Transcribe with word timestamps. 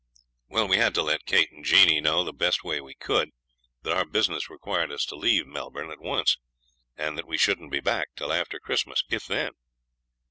Well, 0.49 0.67
we 0.67 0.77
had 0.77 0.95
to 0.95 1.03
let 1.03 1.27
Kate 1.27 1.51
and 1.51 1.63
Jeanie 1.63 2.01
know 2.01 2.23
the 2.23 2.33
best 2.33 2.63
way 2.63 2.81
we 2.81 2.95
could 2.95 3.29
that 3.83 3.95
our 3.95 4.03
business 4.03 4.49
required 4.49 4.91
us 4.91 5.05
to 5.05 5.15
leave 5.15 5.45
Melbourne 5.45 5.91
at 5.91 6.01
once, 6.01 6.39
and 6.97 7.19
that 7.19 7.27
we 7.27 7.37
shouldn't 7.37 7.69
be 7.71 7.81
back 7.81 8.09
till 8.15 8.33
after 8.33 8.59
Christmas, 8.59 9.03
if 9.11 9.27
then. 9.27 9.51